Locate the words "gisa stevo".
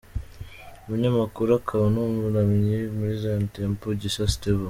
4.01-4.59